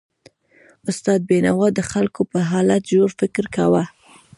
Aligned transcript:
استاد 0.89 1.19
بینوا 1.29 1.67
د 1.73 1.79
خلکو 1.91 2.21
پر 2.29 2.41
حالت 2.51 2.83
ژور 2.91 3.11
فکر 3.19 3.45
کاوه. 3.55 3.83